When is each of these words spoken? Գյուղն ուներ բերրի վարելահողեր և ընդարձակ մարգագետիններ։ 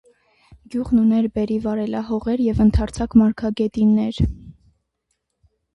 Գյուղն 0.75 1.01
ուներ 1.01 1.27
բերրի 1.35 1.57
վարելահողեր 1.67 2.43
և 2.47 2.63
ընդարձակ 2.67 3.17
մարգագետիններ։ 3.25 4.23